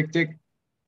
[0.00, 0.28] Cek cek.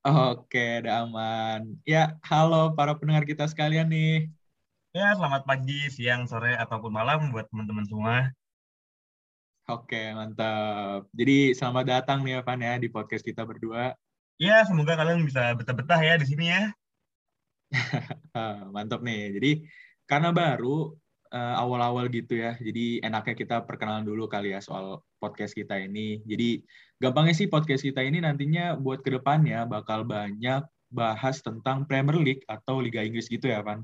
[0.09, 1.77] Oke, udah aman.
[1.85, 4.33] Ya, halo para pendengar kita sekalian nih.
[4.97, 8.33] Ya, selamat pagi, siang, sore, ataupun malam buat teman-teman semua.
[9.69, 11.13] Oke, mantap.
[11.13, 13.93] Jadi selamat datang nih Evan ya di podcast kita berdua.
[14.41, 16.73] Ya, semoga kalian bisa betah-betah ya di sini ya.
[18.73, 19.37] Mantap nih.
[19.37, 19.69] Jadi
[20.09, 20.97] karena baru
[21.33, 26.21] uh, awal-awal gitu ya, jadi enaknya kita perkenalan dulu kali ya soal podcast kita ini.
[26.29, 26.61] Jadi
[27.01, 32.45] gampangnya sih podcast kita ini nantinya buat ke depannya bakal banyak bahas tentang Premier League
[32.45, 33.81] atau Liga Inggris gitu ya, Van?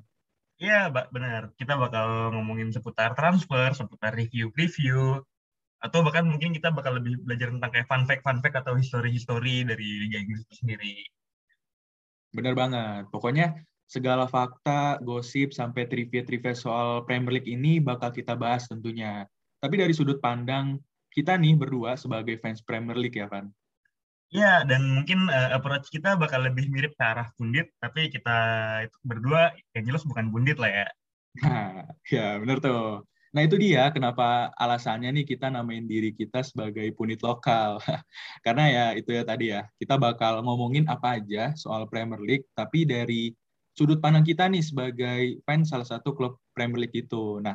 [0.61, 1.57] Iya, benar.
[1.57, 5.23] Kita bakal ngomongin seputar transfer, seputar review-preview,
[5.79, 9.63] atau bahkan mungkin kita bakal lebih belajar tentang kayak fun fact, fun fact atau history-history
[9.63, 10.95] dari Liga Inggris itu sendiri.
[12.35, 13.07] Bener banget.
[13.15, 13.55] Pokoknya
[13.89, 19.25] segala fakta, gosip, sampai trivia-trivia soal Premier League ini bakal kita bahas tentunya.
[19.59, 20.77] Tapi dari sudut pandang
[21.09, 23.49] kita nih berdua sebagai fans Premier League ya, Van?
[24.29, 28.37] Ya, dan mungkin uh, approach kita bakal lebih mirip ke arah pundit, tapi kita
[28.85, 30.87] itu berdua yang jelas bukan pundit lah ya.
[31.41, 33.09] Nah, ya bener tuh.
[33.33, 37.81] Nah itu dia kenapa alasannya nih kita namain diri kita sebagai pundit lokal.
[38.45, 42.85] Karena ya itu ya tadi ya, kita bakal ngomongin apa aja soal Premier League, tapi
[42.85, 43.33] dari
[43.79, 47.39] sudut pandang kita nih sebagai fans salah satu klub Premier League itu.
[47.39, 47.55] Nah,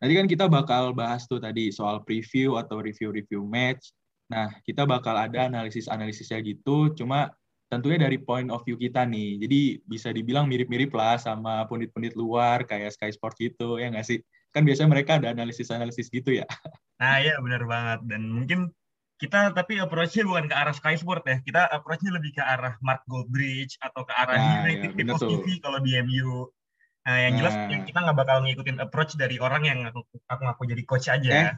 [0.00, 3.92] nanti kan kita bakal bahas tuh tadi soal preview atau review-review match.
[4.32, 7.28] Nah, kita bakal ada analisis-analisisnya gitu, cuma
[7.68, 9.44] tentunya dari point of view kita nih.
[9.44, 14.24] Jadi bisa dibilang mirip-mirip lah sama pundit-pundit luar kayak Sky Sport gitu, ya nggak sih?
[14.56, 16.48] Kan biasanya mereka ada analisis-analisis gitu ya.
[16.96, 18.00] Nah, iya benar banget.
[18.08, 18.72] Dan mungkin
[19.22, 21.38] kita tapi approach-nya bukan ke arah Sky Sport ya.
[21.46, 25.78] Kita approach-nya lebih ke arah Mark Goldbridge atau ke arah nah, United ya, TV kalau
[25.78, 26.50] di MU.
[27.06, 27.86] Nah, yang jelas nah.
[27.86, 31.30] kita nggak bakal ngikutin approach dari orang yang aku, aku ngaku jadi coach aja.
[31.30, 31.50] Eh,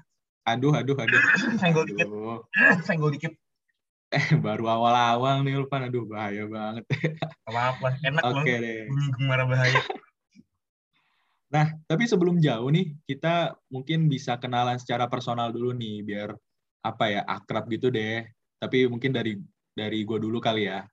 [0.45, 1.21] aduh, aduh, aduh.
[1.65, 2.09] Senggol dikit.
[2.87, 3.33] Senggol dikit.
[4.13, 5.89] Eh, baru awal-awal nih Ulpan.
[5.89, 6.85] Aduh, bahaya banget.
[7.49, 7.97] Apa-apa.
[8.05, 8.45] Enak loh.
[8.45, 8.93] Oke deh.
[9.25, 9.81] Bahaya.
[11.49, 16.37] Nah, tapi sebelum jauh nih, kita mungkin bisa kenalan secara personal dulu nih, biar
[16.85, 18.29] apa ya akrab gitu deh.
[18.61, 19.41] Tapi mungkin dari
[19.73, 20.85] dari gue dulu kali ya.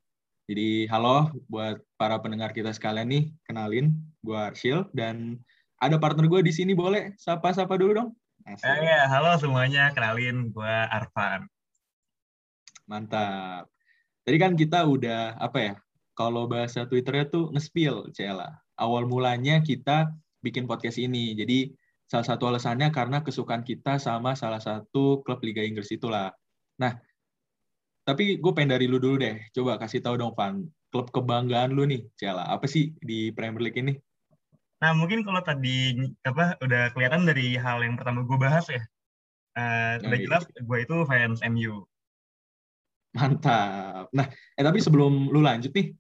[0.47, 3.94] Jadi halo buat para pendengar kita sekalian nih, kenalin
[4.24, 5.38] gue Arshil dan
[5.78, 8.09] ada partner gue di sini boleh sapa-sapa dulu dong.
[8.50, 11.46] Eh, ya, halo semuanya, kenalin gue Arfan.
[12.90, 13.69] Mantap.
[14.25, 15.74] Tadi kan kita udah apa ya?
[16.18, 18.50] Kalau bahasa Twitternya tuh nge-spill, Cela.
[18.78, 20.09] Awal mulanya kita
[20.41, 21.38] bikin podcast ini.
[21.38, 21.74] Jadi
[22.11, 26.35] Salah satu alasannya karena kesukaan kita sama salah satu klub Liga Inggris itulah.
[26.75, 26.99] Nah,
[28.03, 29.39] tapi gue pengen dari lu dulu deh.
[29.55, 30.59] Coba kasih tahu dong, Van.
[30.91, 32.51] Klub kebanggaan lu nih, Ciala.
[32.51, 33.95] Apa sih di Premier League ini?
[34.83, 35.95] Nah, mungkin kalau tadi
[36.27, 38.83] apa udah kelihatan dari hal yang pertama gue bahas ya.
[39.55, 41.88] Uh, udah jelas gue itu fans MU.
[43.16, 44.11] Mantap.
[44.11, 44.27] Nah,
[44.59, 45.95] eh tapi sebelum lu lanjut nih,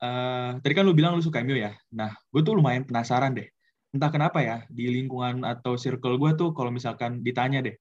[0.00, 1.76] uh, tadi kan lu bilang lu suka MU ya.
[1.92, 3.52] Nah, gue tuh lumayan penasaran deh
[3.90, 7.74] entah kenapa ya di lingkungan atau circle gue tuh kalau misalkan ditanya deh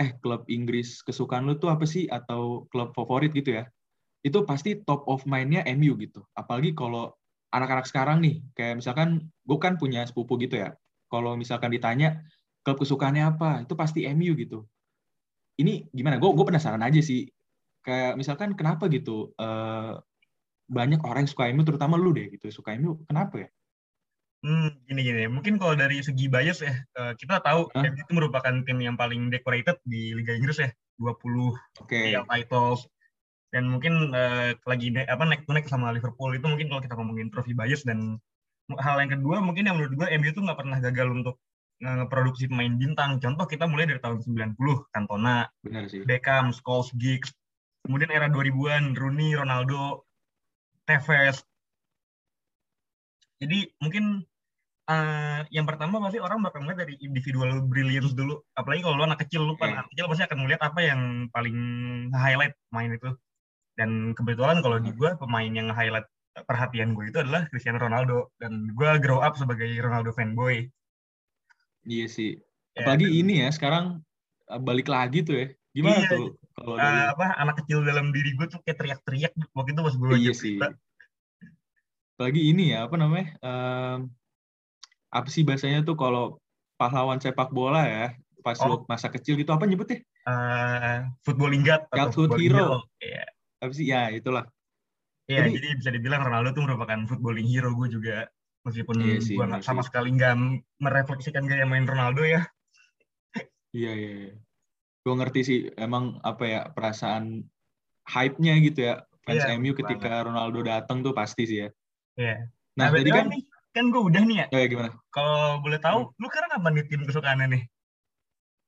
[0.00, 2.08] eh klub Inggris kesukaan lu tuh apa sih?
[2.08, 3.68] Atau klub favorit gitu ya
[4.20, 6.20] itu pasti top of mind-nya MU gitu.
[6.36, 7.12] Apalagi kalau
[7.52, 10.76] anak-anak sekarang nih kayak misalkan gue kan punya sepupu gitu ya
[11.08, 12.20] kalau misalkan ditanya
[12.64, 13.64] klub kesukaannya apa?
[13.64, 14.64] Itu pasti MU gitu.
[15.60, 16.20] Ini gimana?
[16.20, 17.28] Gue gue penasaran aja sih.
[17.80, 19.96] Kayak misalkan kenapa gitu uh,
[20.70, 23.48] banyak orang yang suka MU terutama lu deh gitu suka MU kenapa ya
[24.40, 25.22] Hmm, gini gini.
[25.28, 27.84] Mungkin kalau dari segi bias ya, eh, kita tahu huh?
[27.84, 31.52] MU itu merupakan tim yang paling decorated di Liga Inggris ya, 20
[31.84, 32.16] okay.
[32.16, 32.88] titles.
[33.50, 37.50] Dan mungkin uh, lagi apa naik naik sama Liverpool itu mungkin kalau kita ngomongin trofi
[37.50, 38.22] bias dan
[38.78, 41.42] hal yang kedua mungkin yang menurut gue MU itu nggak pernah gagal untuk
[41.80, 43.18] ngeproduksi pemain bintang.
[43.18, 44.56] Contoh kita mulai dari tahun 90,
[44.92, 45.48] Cantona,
[46.04, 47.32] Beckham, Scholes, Giggs.
[47.80, 50.04] Kemudian era 2000-an, Rooney, Ronaldo,
[50.84, 51.40] Tevez.
[53.40, 54.22] Jadi mungkin
[54.84, 58.44] uh, yang pertama pasti orang bakal melihat dari individual brilliance dulu.
[58.52, 61.00] Apalagi kalau lu anak kecil, lu kan anak kecil pasti akan melihat apa yang
[61.32, 61.58] paling
[62.12, 63.10] highlight main itu.
[63.78, 66.04] Dan kebetulan kalau di gue pemain yang highlight
[66.44, 70.68] perhatian gue itu adalah Cristiano Ronaldo dan gue grow up sebagai Ronaldo fanboy.
[71.88, 72.36] Iya sih.
[72.76, 74.04] Ya, Apalagi dan, ini ya sekarang
[74.52, 75.46] eh, balik lagi tuh ya.
[75.70, 79.70] Gimana iya, tuh kalau uh, apa anak kecil dalam diri gue tuh kayak teriak-teriak waktu
[79.72, 80.56] itu pas gue Iya sih.
[82.20, 83.32] Apalagi ini ya apa namanya?
[83.40, 84.12] Um,
[85.08, 86.36] apa sih bahasanya tuh kalau
[86.76, 88.12] pahlawan sepak bola ya
[88.44, 88.84] pas oh.
[88.84, 90.04] masa kecil gitu apa nyebutnya?
[90.28, 92.44] Uh, footballing god Childhood hero.
[92.60, 92.68] hero.
[93.00, 93.24] Yeah.
[93.64, 93.88] Apa sih?
[93.88, 94.44] Ya itulah.
[95.32, 98.28] Iya, jadi, jadi bisa dibilang Ronaldo tuh merupakan footballing hero gue juga
[98.68, 99.88] meskipun iya sih, gue iya sama sih.
[99.88, 100.36] sekali nggak
[100.76, 102.44] merefleksikan gaya main Ronaldo ya.
[103.72, 104.12] Iya iya.
[104.28, 104.34] iya.
[105.00, 107.48] Gue ngerti sih emang apa ya perasaan
[108.12, 110.26] hype-nya gitu ya fans yeah, MU ketika banget.
[110.28, 111.72] Ronaldo datang tuh pasti sih ya.
[112.20, 112.28] Iya.
[112.28, 112.38] Yeah.
[112.76, 114.46] Nah, nah tadi kan nih, kan gue udah nih ya.
[114.52, 114.90] Oh, ya gimana?
[115.08, 116.20] Kalau boleh tahu, hmm.
[116.20, 117.62] lu sekarang apa nih tim kesukaannya nih?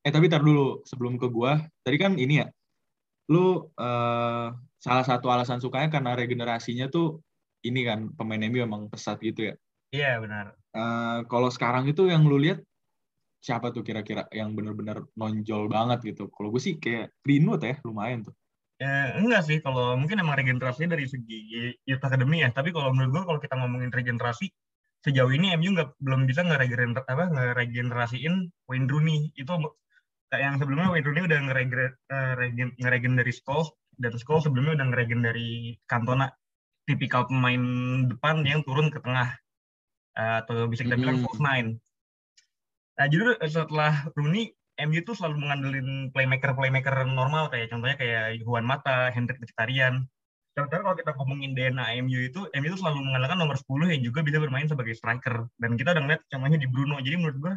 [0.02, 2.46] Eh tapi tar dulu sebelum ke gua, tadi kan ini ya,
[3.30, 4.50] lu uh,
[4.82, 7.22] salah satu alasan sukanya karena regenerasinya tuh
[7.62, 9.54] ini kan pemain MU emang pesat gitu ya.
[9.94, 10.58] Iya benar.
[10.74, 12.58] Uh, kalau sekarang itu yang lu lihat
[13.38, 16.26] siapa tuh kira-kira yang benar-benar nonjol banget gitu?
[16.34, 18.34] Kalau gue sih kayak Greenwood ya, lumayan tuh.
[18.82, 22.50] Ya, enggak sih, kalau mungkin emang regenerasinya dari segi Youth Academy ya.
[22.50, 24.50] Tapi kalau menurut gue kalau kita ngomongin regenerasi,
[25.06, 29.30] sejauh ini MU nggak belum bisa ngeregener apa ngeregenerasiin Wayne Rooney.
[29.38, 29.54] Itu
[30.34, 31.70] kayak yang sebelumnya Wayne Rooney udah ngeregen,
[32.10, 33.70] ngeregen, ngeregen dari Scholes
[34.02, 36.26] dan Scholes sebelumnya udah ngeregen dari Cantona
[36.82, 37.62] tipikal pemain
[38.10, 39.38] depan yang turun ke tengah
[40.18, 41.78] uh, atau bisa kita bilang false nine.
[42.98, 44.52] Nah, jadi setelah Rooney,
[44.88, 50.06] MU tuh selalu mengandelin playmaker-playmaker normal kayak contohnya kayak Juan Mata, Hendrik Mkhitaryan.
[50.52, 54.20] Sementara kalau kita ngomongin DNA MU itu, MU itu selalu mengandalkan nomor 10 yang juga
[54.20, 55.48] bisa bermain sebagai striker.
[55.56, 57.00] Dan kita udah ngeliat contohnya di Bruno.
[57.00, 57.54] Jadi menurut gue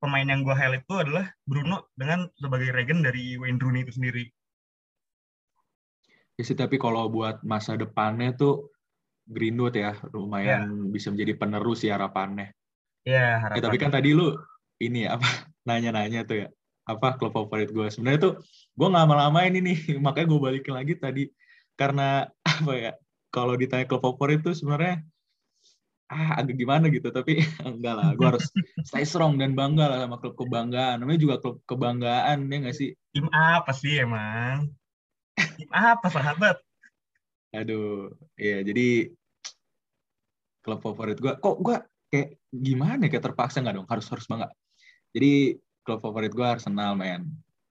[0.00, 4.24] pemain yang gue highlight itu adalah Bruno dengan sebagai regen dari Wayne Rooney itu sendiri.
[6.36, 8.72] Ya sih, tapi kalau buat masa depannya tuh
[9.28, 10.90] Greenwood ya lumayan yeah.
[10.90, 12.52] bisa menjadi penerus ya harapannya.
[13.04, 14.32] Iya, yeah, ya, tapi kan tadi lu
[14.80, 16.48] ini ya apa nanya-nanya tuh ya
[16.88, 17.86] apa klub favorit gue.
[17.92, 18.34] Sebenarnya tuh
[18.74, 21.24] gue nggak lama ini nih, makanya gue balikin lagi tadi.
[21.78, 22.92] Karena apa ya
[23.30, 25.04] kalau ditanya klub favorit tuh sebenarnya
[26.10, 28.50] ah agak gimana gitu tapi enggak lah gue harus
[28.82, 31.02] stay strong dan bangga lah sama klub kebanggaan.
[31.02, 32.90] Namanya juga klub kebanggaan ya nggak sih?
[33.14, 34.74] Tim apa sih emang?
[35.38, 36.58] Tim apa sahabat?
[37.54, 39.14] Aduh ya jadi
[40.60, 41.76] klub favorit gue kok gue
[42.10, 43.86] kayak gimana kayak terpaksa nggak dong?
[43.86, 44.50] Harus harus bangga
[45.10, 47.26] jadi klub favorit gue Arsenal men.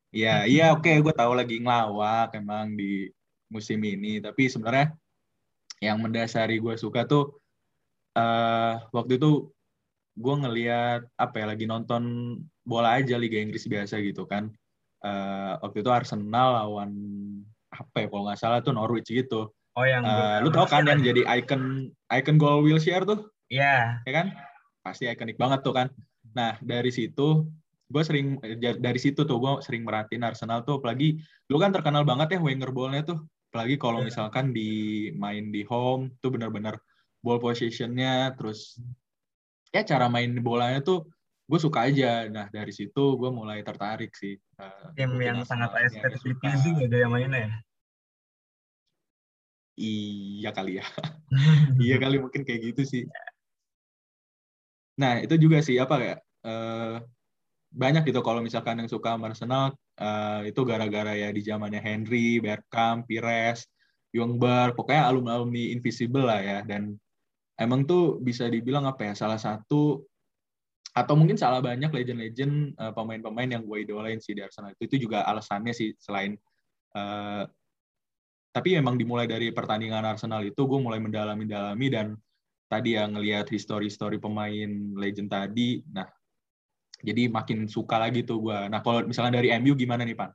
[0.09, 3.07] Ya iya oke okay, gue tahu lagi ngelawak emang di
[3.47, 4.19] musim ini.
[4.19, 4.91] Tapi sebenarnya
[5.79, 7.39] yang mendasari gue suka tuh
[8.19, 9.47] uh, waktu itu
[10.19, 12.35] gue ngeliat apa ya lagi nonton
[12.67, 14.51] bola aja Liga Inggris biasa gitu kan.
[14.99, 16.91] Uh, waktu itu Arsenal lawan
[17.71, 19.47] apa ya kalau nggak salah tuh Norwich gitu.
[19.77, 23.31] Oh yang uh, lu tau kan yang jadi icon icon goal Wilshere tuh?
[23.47, 24.03] Iya.
[24.03, 24.09] Yeah.
[24.09, 24.27] ya kan?
[24.83, 25.87] Pasti ikonik banget tuh kan
[26.37, 27.49] nah dari situ
[27.89, 31.17] gue sering dari situ tuh gue sering merhatiin Arsenal tuh apalagi
[31.49, 33.19] lu kan terkenal banget ya winger ballnya tuh.
[33.49, 34.13] Apalagi kalau yeah.
[34.13, 34.69] misalkan di
[35.17, 36.77] main di home tuh benar-benar
[37.25, 38.77] ball positionnya terus
[39.73, 41.09] ya cara main bolanya tuh
[41.49, 42.29] gue suka aja.
[42.29, 47.09] Nah dari situ gue mulai tertarik sih uh, game yang sangat estetik pleasing ya yang
[47.09, 47.51] mainnya ya?
[49.79, 50.85] Iya kali ya.
[51.89, 53.03] Iya kali mungkin kayak gitu sih
[54.99, 56.99] nah itu juga sih apa kayak uh,
[57.69, 63.05] banyak gitu kalau misalkan yang suka Arsenal uh, itu gara-gara ya di zamannya Henry, Bergkamp,
[63.05, 63.69] Pires,
[64.09, 66.59] Jungberg, pokoknya alumni-alumni invisible lah ya.
[66.65, 66.97] Dan
[67.61, 70.01] emang tuh bisa dibilang apa ya salah satu
[70.89, 74.73] atau mungkin salah banyak legend-legend uh, pemain-pemain yang gue idolain sih di Arsenal.
[74.73, 76.33] Itu itu juga alasannya sih selain
[76.97, 77.45] uh,
[78.49, 82.17] tapi emang dimulai dari pertandingan Arsenal itu gue mulai mendalami-dalami dan
[82.69, 86.05] tadi ya ngelihat history-history pemain legend tadi nah
[87.01, 90.29] jadi makin suka lagi tuh gue nah kalau misalnya dari MU gimana nih Pan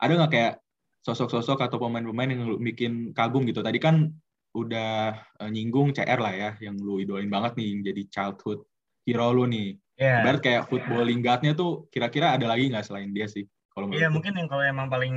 [0.00, 0.54] ada nggak kayak
[1.04, 4.14] sosok-sosok atau pemain-pemain yang bikin kagum gitu tadi kan
[4.50, 8.60] udah uh, nyinggung CR lah ya, yang lu idolin banget nih, yang jadi childhood
[9.06, 9.78] hero lu nih.
[10.00, 10.24] Yeah.
[10.24, 13.46] Ibarat kayak football linggatnya tuh kira-kira ada lagi nggak selain dia sih?
[13.70, 15.14] Kalau Iya yeah, mungkin yang kalau emang paling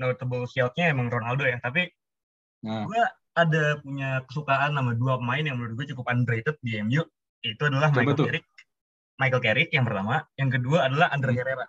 [0.00, 1.60] notable shoutnya emang Ronaldo ya.
[1.60, 1.90] Tapi
[2.64, 2.88] nah.
[2.88, 3.02] gue
[3.46, 7.02] ada punya kesukaan sama dua pemain yang menurut gue cukup underrated di MU.
[7.44, 8.26] Itu adalah Coba Michael tuh.
[8.26, 8.46] Carrick.
[9.18, 10.16] Michael Carrick yang pertama.
[10.34, 11.38] Yang kedua adalah Andre hmm.
[11.38, 11.66] Herrera.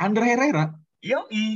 [0.00, 0.64] Andre Herrera?
[1.04, 1.46] Yoi.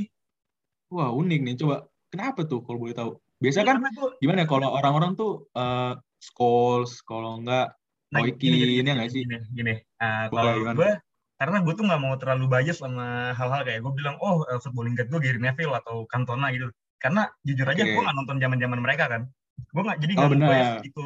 [0.93, 1.55] Wah unik nih.
[1.57, 3.11] Coba kenapa tuh kalau boleh tahu?
[3.41, 3.83] Biasa kan
[4.23, 7.75] gimana ya kalau orang-orang tuh uh, Scholes, kalau enggak
[8.09, 9.27] nah, Roykin, ini enggak sih?
[9.27, 9.75] Gini, gini.
[9.99, 10.91] Uh, kalau gue,
[11.35, 14.95] karena gue tuh nggak mau terlalu bias sama hal-hal kayak gue bilang, oh uh, footballing
[14.95, 16.71] guide gue Gary Neville atau Cantona gitu.
[17.05, 17.93] Karena jujur aja okay.
[17.93, 19.21] gue nggak nonton zaman-zaman mereka kan.
[19.69, 21.01] Gue nggak jadi nggak oh, gitu.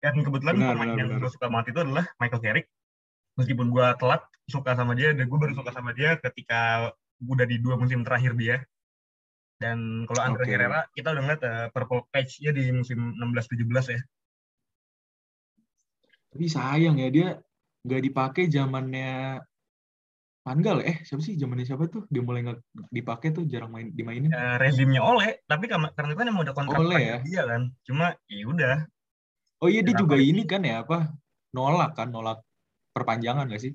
[0.00, 2.66] Dan kebetulan benar, pemain benar, yang gue suka banget itu adalah Michael Carrick.
[3.36, 6.88] Meskipun gue telat suka sama dia, dan gue baru suka sama dia ketika
[7.20, 8.64] udah di dua musim terakhir dia
[9.56, 10.52] dan kalau Andre okay.
[10.52, 14.00] Herrera kita udah ngeliat uh, purple patch-nya di musim 16-17 ya.
[16.36, 17.28] Tapi sayang ya dia
[17.86, 19.40] nggak dipakai zamannya
[20.46, 22.06] Panggal eh siapa sih zamannya siapa tuh?
[22.06, 22.62] Dia mulai nggak
[22.94, 24.30] dipakai tuh jarang main dimainin.
[24.30, 27.18] Uh, rezimnya oleh tapi karena itu kan emang udah kontrak oleh ya?
[27.26, 27.62] dia kan.
[27.82, 28.76] Cuma ya udah.
[29.58, 31.10] Oh iya dia juga ini kan ya apa
[31.50, 32.46] nolak kan nolak
[32.94, 33.74] perpanjangan gak sih?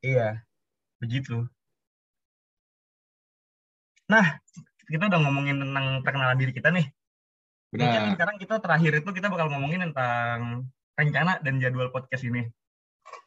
[0.00, 0.40] Iya
[0.96, 1.44] begitu.
[4.08, 4.40] Nah
[4.88, 6.88] kita udah ngomongin tentang perkenalan diri kita nih.
[7.68, 7.84] Benar.
[7.84, 10.64] Mungkin sekarang kita terakhir itu kita bakal ngomongin tentang
[10.96, 12.48] rencana dan jadwal podcast ini.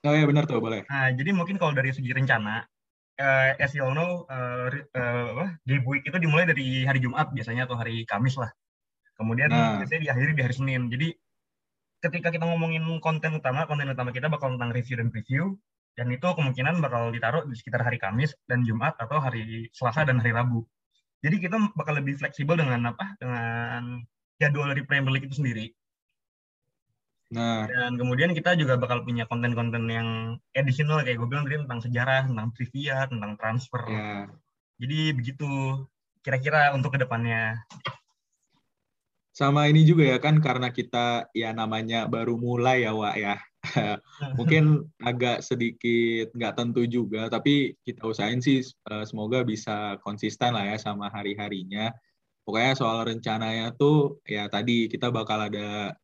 [0.02, 0.82] Oh iya benar tuh, boleh.
[0.90, 2.66] Nah, jadi mungkin kalau dari segi rencana,
[3.22, 7.70] uh, as you all know, uh, uh, Game Week itu dimulai dari hari Jumat biasanya
[7.70, 8.50] atau hari Kamis lah.
[9.14, 9.78] Kemudian nah.
[9.78, 10.90] biasanya diakhiri di hari Senin.
[10.90, 11.14] Jadi
[12.02, 15.54] ketika kita ngomongin konten utama, konten utama kita bakal tentang review dan preview,
[15.94, 20.18] dan itu kemungkinan bakal ditaruh di sekitar hari Kamis dan Jumat atau hari Selasa dan
[20.18, 20.66] hari Rabu.
[21.22, 23.14] Jadi kita bakal lebih fleksibel dengan apa?
[23.22, 24.02] Dengan
[24.42, 25.70] jadwal dari Premier League itu sendiri.
[27.32, 27.64] Nah.
[27.64, 32.22] Dan kemudian kita juga bakal punya konten-konten yang additional kayak gue bilang tadi tentang sejarah,
[32.28, 33.84] tentang trivia, tentang transfer.
[33.88, 34.24] Yeah.
[34.84, 35.50] Jadi begitu
[36.20, 37.56] kira-kira untuk ke depannya.
[39.32, 43.36] Sama ini juga ya kan karena kita ya namanya baru mulai ya Wak ya.
[44.38, 50.68] Mungkin agak sedikit nggak tentu juga, tapi kita usahain sih eh, semoga bisa konsisten lah
[50.68, 51.96] ya sama hari-harinya.
[52.44, 55.96] Pokoknya soal rencananya tuh ya tadi kita bakal ada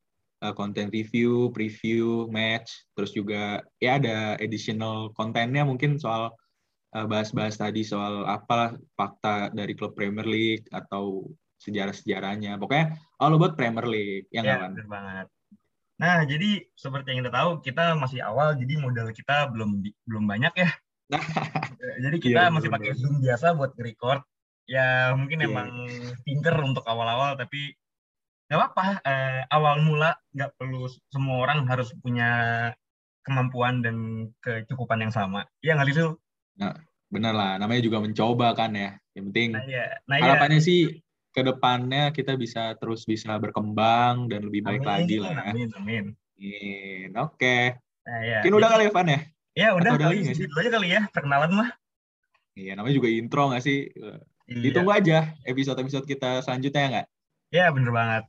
[0.53, 6.29] konten review, preview, match, terus juga ya ada additional kontennya mungkin soal
[6.93, 11.25] uh, bahas-bahas tadi soal apa fakta dari klub Premier League atau
[11.57, 12.61] sejarah-sejarahnya.
[12.61, 15.27] Pokoknya all about Premier League, yang ya, benar banget.
[15.97, 20.53] Nah, jadi seperti yang kita tahu, kita masih awal, jadi modal kita belum belum banyak
[20.53, 20.69] ya.
[22.03, 24.19] Jadi kita iya, masih pakai Zoom biasa buat record.
[24.67, 25.47] Ya mungkin yeah.
[25.47, 25.71] emang
[26.27, 27.71] pinter untuk awal-awal, tapi
[28.47, 32.29] nggak apa-apa eh, awal mula nggak perlu semua orang harus punya
[33.27, 36.07] kemampuan dan kecukupan yang sama iya nggak sih
[36.55, 36.75] nah,
[37.11, 39.85] benar lah namanya juga mencoba kan ya yang penting nah, iya.
[40.07, 40.23] Nah, iya.
[40.23, 40.67] harapannya iya.
[40.67, 40.79] sih
[41.37, 45.43] ke depannya kita bisa terus bisa berkembang dan lebih baik amin, lagi lah ya.
[45.53, 46.05] Amin, amin.
[46.17, 47.09] amin.
[47.13, 47.37] Oke.
[47.37, 47.63] Okay.
[48.09, 48.37] Nah, iya.
[48.41, 49.19] Mungkin udah kali ya, Van ya?
[49.53, 49.91] Ya, udah.
[49.93, 50.49] Atau nggak sih?
[50.49, 51.69] Itu aja kali ya, perkenalan mah.
[52.57, 53.85] Iya, namanya juga intro nggak sih?
[53.93, 54.61] Iya.
[54.65, 57.07] Ditunggu aja episode-episode kita selanjutnya ya nggak?
[57.53, 58.23] Iya, bener banget.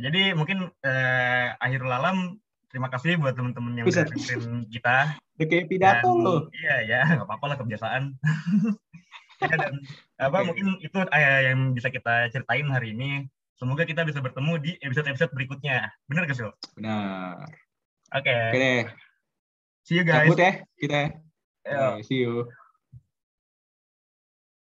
[0.00, 2.38] Jadi mungkin eh, akhir lalam
[2.70, 5.14] terima kasih buat teman-teman yang udah dengerin kita.
[5.38, 6.40] Udah kayak pidato loh.
[6.50, 8.02] Iya ya, nggak apa-apa lah kebiasaan.
[9.50, 9.74] ya, dan
[10.18, 10.46] apa okay.
[10.50, 13.30] mungkin itu eh, yang bisa kita ceritain hari ini.
[13.54, 15.86] Semoga kita bisa bertemu di episode-episode berikutnya.
[16.10, 16.50] Benar gak sih?
[16.74, 17.46] Benar.
[18.10, 18.26] Oke.
[18.26, 18.44] Okay.
[18.50, 18.82] Oke deh.
[19.86, 20.26] See you guys.
[20.26, 21.02] Cabut ya kita.
[21.62, 22.50] Okay, see you.